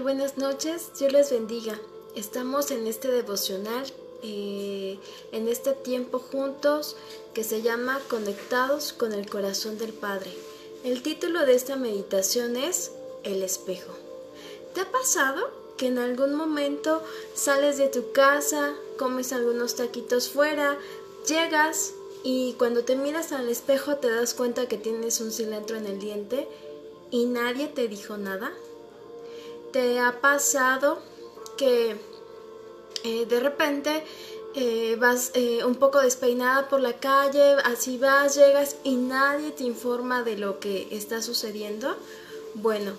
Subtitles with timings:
[0.00, 0.90] Buenas noches.
[0.98, 1.78] Dios les bendiga.
[2.16, 3.84] Estamos en este devocional,
[4.22, 4.98] eh,
[5.32, 6.96] en este tiempo juntos
[7.34, 10.32] que se llama Conectados con el Corazón del Padre.
[10.82, 13.92] El título de esta meditación es El espejo.
[14.74, 17.02] ¿Te ha pasado que en algún momento
[17.34, 20.78] sales de tu casa, comes algunos taquitos fuera,
[21.28, 21.92] llegas
[22.24, 25.98] y cuando te miras al espejo te das cuenta que tienes un cilantro en el
[26.00, 26.48] diente
[27.10, 28.52] y nadie te dijo nada?
[29.72, 30.98] ¿Te ha pasado
[31.56, 31.96] que
[33.04, 34.04] eh, de repente
[34.54, 39.64] eh, vas eh, un poco despeinada por la calle, así vas, llegas y nadie te
[39.64, 41.96] informa de lo que está sucediendo?
[42.52, 42.92] Bueno,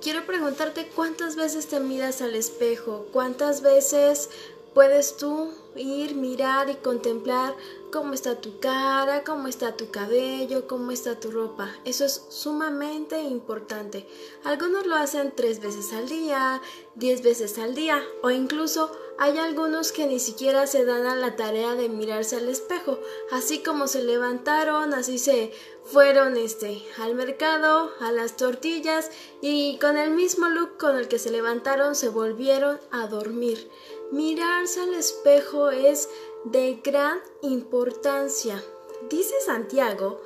[0.00, 4.30] quiero preguntarte cuántas veces te miras al espejo, cuántas veces
[4.72, 7.54] puedes tú ir, mirar y contemplar
[7.94, 11.70] cómo está tu cara, cómo está tu cabello, cómo está tu ropa.
[11.84, 14.04] Eso es sumamente importante.
[14.42, 16.60] Algunos lo hacen tres veces al día,
[16.96, 21.36] diez veces al día o incluso hay algunos que ni siquiera se dan a la
[21.36, 22.98] tarea de mirarse al espejo.
[23.30, 25.52] Así como se levantaron, así se
[25.84, 31.20] fueron este al mercado, a las tortillas y con el mismo look con el que
[31.20, 33.70] se levantaron se volvieron a dormir.
[34.10, 36.08] Mirarse al espejo es
[36.44, 38.62] de gran importancia.
[39.08, 40.20] Dice Santiago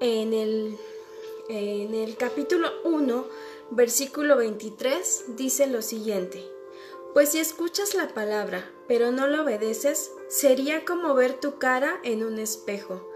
[0.00, 0.78] en el,
[1.48, 3.26] en el capítulo 1,
[3.70, 6.44] versículo 23, dice lo siguiente.
[7.14, 12.22] Pues si escuchas la palabra, pero no la obedeces, sería como ver tu cara en
[12.24, 13.08] un espejo.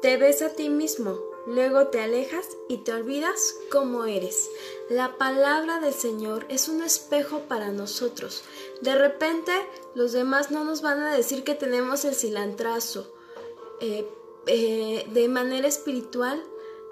[0.00, 4.50] Te ves a ti mismo, luego te alejas y te olvidas cómo eres.
[4.88, 8.44] La palabra del Señor es un espejo para nosotros.
[8.80, 9.52] De repente
[9.94, 13.12] los demás no nos van a decir que tenemos el cilantrazo.
[13.80, 14.08] Eh,
[14.46, 16.42] eh, de manera espiritual,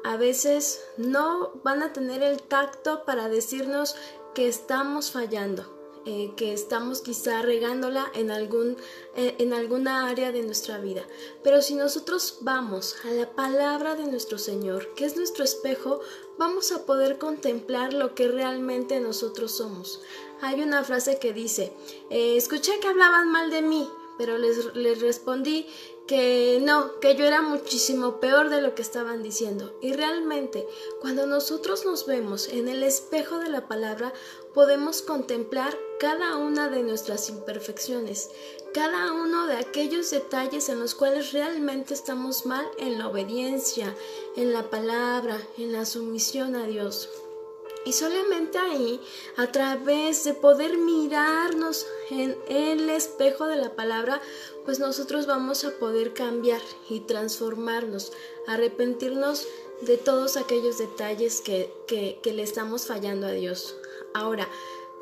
[0.04, 3.96] a veces no van a tener el tacto para decirnos
[4.34, 5.79] que estamos fallando.
[6.12, 8.76] Eh, que estamos quizá regándola en, algún,
[9.14, 11.04] eh, en alguna área de nuestra vida.
[11.44, 16.00] Pero si nosotros vamos a la palabra de nuestro Señor, que es nuestro espejo,
[16.36, 20.02] vamos a poder contemplar lo que realmente nosotros somos.
[20.40, 21.72] Hay una frase que dice,
[22.10, 23.88] eh, escuché que hablaban mal de mí,
[24.20, 25.66] pero les, les respondí
[26.06, 29.74] que no, que yo era muchísimo peor de lo que estaban diciendo.
[29.80, 30.68] Y realmente,
[31.00, 34.12] cuando nosotros nos vemos en el espejo de la palabra,
[34.52, 38.28] podemos contemplar cada una de nuestras imperfecciones,
[38.74, 43.96] cada uno de aquellos detalles en los cuales realmente estamos mal en la obediencia,
[44.36, 47.08] en la palabra, en la sumisión a Dios.
[47.84, 49.00] Y solamente ahí,
[49.36, 54.20] a través de poder mirarnos en el espejo de la palabra,
[54.66, 58.12] pues nosotros vamos a poder cambiar y transformarnos,
[58.46, 59.46] arrepentirnos
[59.80, 63.76] de todos aquellos detalles que, que, le estamos fallando a Dios.
[64.12, 64.46] Ahora,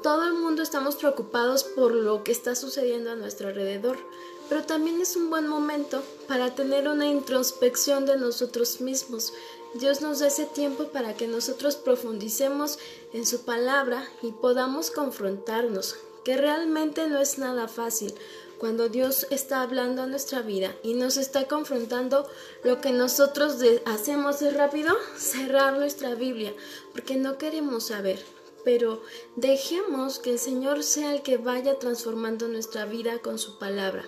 [0.02, 3.98] todo el mundo estamos preocupados por lo que está sucediendo a nuestro alrededor,
[4.48, 9.32] pero también es un buen momento para tener una introspección de nosotros mismos,
[9.74, 12.78] Dios nos da ese tiempo para que nosotros profundicemos
[13.12, 18.14] en su palabra y podamos confrontarnos, que realmente no es nada fácil.
[18.58, 22.26] Cuando Dios está hablando a nuestra vida y nos está confrontando,
[22.64, 26.54] lo que nosotros hacemos es rápido cerrar nuestra Biblia,
[26.92, 28.37] porque no queremos saber.
[28.68, 29.00] Pero
[29.34, 34.04] dejemos que el Señor sea el que vaya transformando nuestra vida con su palabra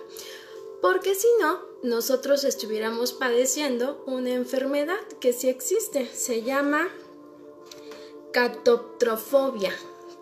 [0.81, 6.89] porque si no, nosotros estuviéramos padeciendo una enfermedad que sí existe, se llama
[8.33, 9.71] catoptrofobia,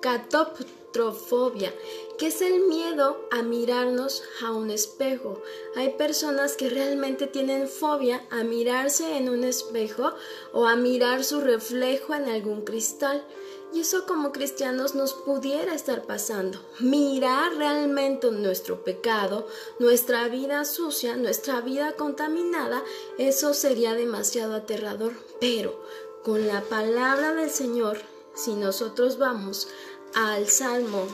[0.02, 1.74] catoptrofobia,
[2.18, 5.42] que es el miedo a mirarnos a un espejo.
[5.78, 10.12] Hay personas que realmente tienen fobia a mirarse en un espejo
[10.52, 13.26] o a mirar su reflejo en algún cristal.
[13.72, 16.60] Y eso como cristianos nos pudiera estar pasando.
[16.80, 22.84] Mirar realmente nuestro pecado, nuestra vida sucia, nuestra vida contaminada,
[23.20, 25.14] eso sería demasiado aterrador.
[25.40, 25.80] Pero
[26.24, 28.02] con la palabra del Señor,
[28.34, 29.68] si nosotros vamos
[30.16, 31.06] al Salmo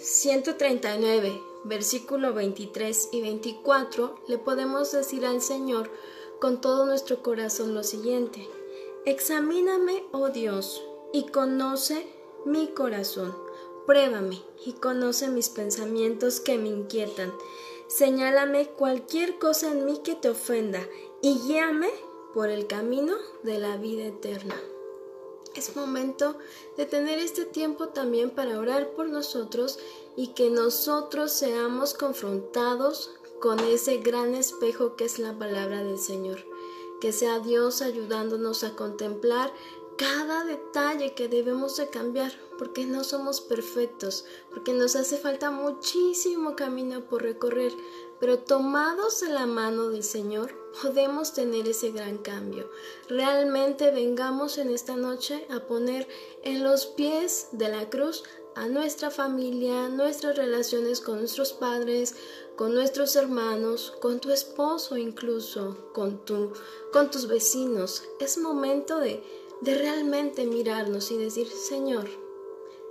[0.00, 5.90] 139, versículo 23 y 24, le podemos decir al Señor
[6.40, 8.48] con todo nuestro corazón lo siguiente.
[9.06, 10.82] Examíname, oh Dios,
[11.12, 12.12] y conoce
[12.44, 13.36] mi corazón.
[13.86, 17.32] Pruébame y conoce mis pensamientos que me inquietan.
[17.86, 20.84] Señálame cualquier cosa en mí que te ofenda
[21.22, 21.88] y guíame
[22.34, 23.14] por el camino
[23.44, 24.60] de la vida eterna.
[25.54, 26.36] Es momento
[26.76, 29.78] de tener este tiempo también para orar por nosotros
[30.16, 36.44] y que nosotros seamos confrontados con ese gran espejo que es la palabra del Señor
[37.00, 39.52] que sea Dios ayudándonos a contemplar
[39.96, 46.54] cada detalle que debemos de cambiar, porque no somos perfectos, porque nos hace falta muchísimo
[46.54, 47.72] camino por recorrer,
[48.20, 52.70] pero tomados de la mano del Señor podemos tener ese gran cambio.
[53.08, 56.06] Realmente vengamos en esta noche a poner
[56.42, 58.22] en los pies de la cruz
[58.56, 62.14] a nuestra familia, nuestras relaciones con nuestros padres,
[62.56, 66.52] con nuestros hermanos, con tu esposo incluso, con, tu,
[66.90, 68.04] con tus vecinos.
[68.18, 69.22] Es momento de,
[69.60, 72.08] de realmente mirarnos y decir, Señor,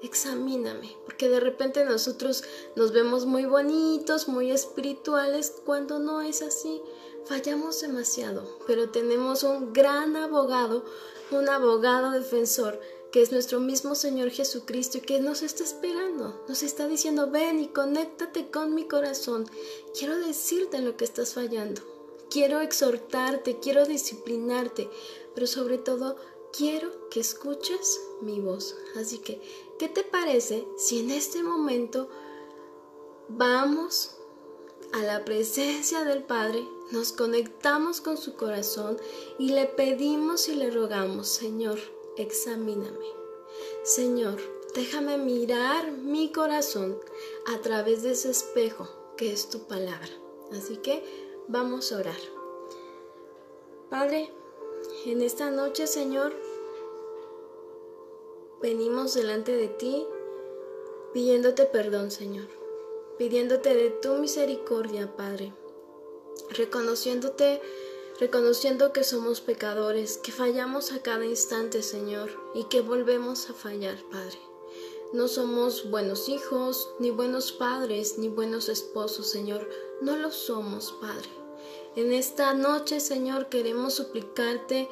[0.04, 2.44] examíname, porque de repente nosotros
[2.76, 6.80] nos vemos muy bonitos, muy espirituales, cuando no es así.
[7.26, 10.86] Fallamos demasiado, pero tenemos un gran abogado,
[11.32, 12.80] un abogado defensor
[13.16, 17.62] que es nuestro mismo Señor Jesucristo y que nos está esperando, nos está diciendo, ven
[17.62, 19.50] y conéctate con mi corazón.
[19.98, 21.82] Quiero decirte lo que estás fallando,
[22.30, 24.90] quiero exhortarte, quiero disciplinarte,
[25.34, 26.18] pero sobre todo
[26.52, 28.76] quiero que escuches mi voz.
[28.98, 29.42] Así que,
[29.80, 32.10] ¿qué te parece si en este momento
[33.30, 34.18] vamos
[34.92, 38.98] a la presencia del Padre, nos conectamos con su corazón
[39.40, 43.08] y le pedimos y le rogamos, Señor, examíname.
[43.84, 44.40] Señor,
[44.74, 47.00] déjame mirar mi corazón
[47.54, 50.10] a través de ese espejo que es tu palabra.
[50.52, 51.04] Así que
[51.48, 52.20] vamos a orar.
[53.90, 54.32] Padre,
[55.06, 56.34] en esta noche, Señor,
[58.62, 60.06] venimos delante de ti
[61.14, 62.48] pidiéndote perdón, Señor,
[63.18, 65.54] pidiéndote de tu misericordia, Padre,
[66.50, 67.62] reconociéndote
[68.20, 73.98] reconociendo que somos pecadores, que fallamos a cada instante, Señor, y que volvemos a fallar,
[74.12, 74.40] Padre.
[75.14, 79.70] No somos buenos hijos, ni buenos padres, ni buenos esposos, Señor.
[80.02, 81.30] No lo somos, Padre.
[81.96, 84.90] En esta noche, Señor, queremos suplicarte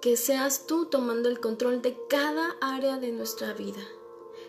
[0.00, 3.82] que seas tú tomando el control de cada área de nuestra vida.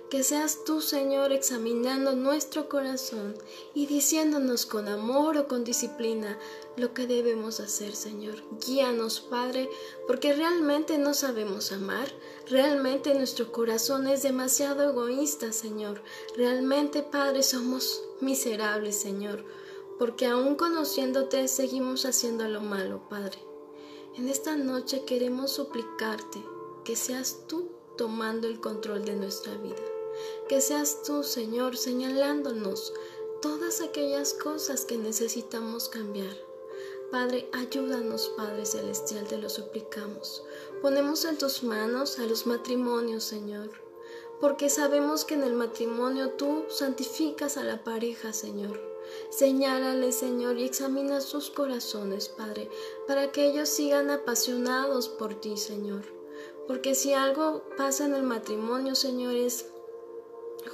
[0.10, 3.36] Que seas tú, Señor, examinando nuestro corazón
[3.74, 6.38] y diciéndonos con amor o con disciplina
[6.78, 8.44] lo que debemos hacer, Señor.
[8.64, 9.68] Guíanos, Padre,
[10.06, 12.08] porque realmente no sabemos amar.
[12.48, 16.04] Realmente nuestro corazón es demasiado egoísta, Señor.
[16.38, 19.44] Realmente, Padre, somos miserables, Señor,
[19.98, 23.40] porque aún conociéndote seguimos haciendo lo malo, Padre.
[24.16, 26.44] En esta noche queremos suplicarte
[26.84, 29.95] que seas tú tomando el control de nuestra vida.
[30.48, 32.94] Que seas tú, Señor, señalándonos
[33.42, 36.36] todas aquellas cosas que necesitamos cambiar.
[37.12, 40.44] Padre, ayúdanos, Padre Celestial, te lo suplicamos.
[40.82, 43.70] Ponemos en tus manos a los matrimonios, Señor,
[44.42, 48.82] porque sabemos que en el matrimonio tú santificas a la pareja, Señor.
[49.30, 52.70] Señálale, Señor, y examina sus corazones, Padre,
[53.08, 56.04] para que ellos sigan apasionados por ti, Señor.
[56.68, 59.68] Porque si algo pasa en el matrimonio, Señor, es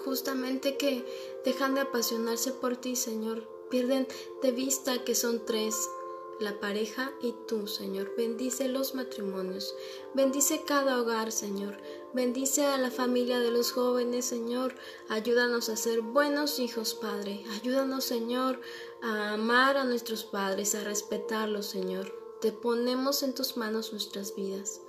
[0.06, 1.06] justamente que
[1.46, 3.48] dejan de apasionarse por ti, Señor.
[3.70, 4.08] Pierden
[4.42, 5.90] de vista que son tres,
[6.42, 8.14] la pareja y tú, Señor.
[8.18, 9.76] Bendice los matrimonios.
[10.14, 11.78] Bendice cada hogar, Señor.
[12.14, 14.76] Bendice a la familia de los jóvenes, Señor.
[15.08, 17.46] Ayúdanos a ser buenos hijos, Padre.
[17.62, 18.60] Ayúdanos, Señor,
[19.02, 22.12] a amar a nuestros padres, a respetarlos, Señor.
[22.42, 24.82] Te ponemos en tus manos nuestras vidas.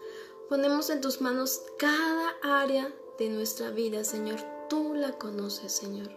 [0.49, 6.09] Ponemos en tus manos cada área de nuestra vida, Señor tú la conoces, Señor.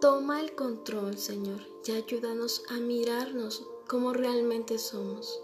[0.00, 5.42] Toma el control, Señor, y ayúdanos a mirarnos como realmente somos.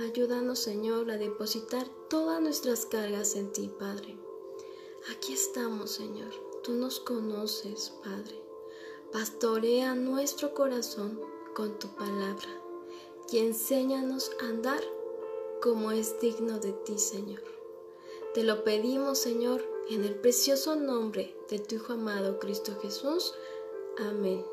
[0.00, 4.18] Ayúdanos, Señor, a depositar todas nuestras cargas en ti, Padre.
[5.12, 6.32] Aquí estamos, Señor.
[6.64, 8.42] Tú nos conoces, Padre.
[9.12, 11.20] Pastorea nuestro corazón
[11.54, 12.48] con tu palabra
[13.30, 14.82] y enséñanos a andar
[15.62, 17.44] como es digno de ti, Señor.
[18.34, 23.34] Te lo pedimos, Señor, en el precioso nombre de tu Hijo amado Cristo Jesús.
[23.98, 24.44] Amén.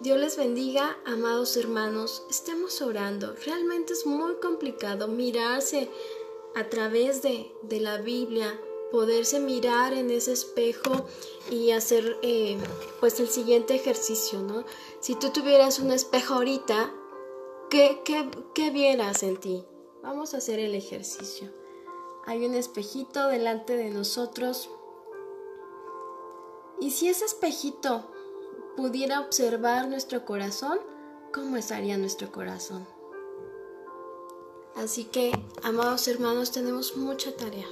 [0.00, 2.24] Dios les bendiga, amados hermanos.
[2.30, 3.34] Estamos orando.
[3.44, 5.88] Realmente es muy complicado mirarse
[6.54, 11.06] a través de, de la Biblia, poderse mirar en ese espejo
[11.50, 12.58] y hacer eh,
[13.00, 14.64] pues el siguiente ejercicio, ¿no?
[15.00, 16.94] Si tú tuvieras un espejo ahorita,
[17.70, 19.64] ¿qué, qué, qué vieras en ti?
[20.02, 21.50] Vamos a hacer el ejercicio.
[22.26, 24.68] Hay un espejito delante de nosotros.
[26.80, 28.04] Y si ese espejito
[28.76, 30.80] pudiera observar nuestro corazón,
[31.32, 32.86] ¿cómo estaría nuestro corazón?
[34.74, 37.68] Así que, amados hermanos, tenemos mucha tarea.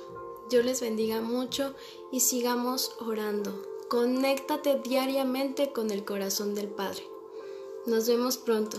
[0.49, 1.75] Dios les bendiga mucho
[2.13, 3.61] y sigamos orando.
[3.89, 7.03] Conéctate diariamente con el corazón del Padre.
[7.87, 8.79] Nos vemos pronto.